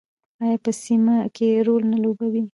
آیا 0.43 0.57
په 0.63 0.71
سیمه 0.83 1.15
کې 1.35 1.47
رول 1.67 1.83
نه 1.91 1.97
لوبوي؟ 2.03 2.43